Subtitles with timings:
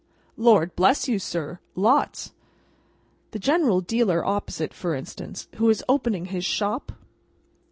[0.35, 1.59] "Lord bless you, sir!
[1.75, 2.33] Lots."
[3.29, 6.93] "The general dealer opposite, for instance, who is opening his shop?"